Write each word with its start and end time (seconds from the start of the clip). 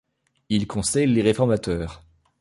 Il 0.49 0.65
conseille 0.65 1.05
les 1.05 1.21
réformateurs. 1.21 2.01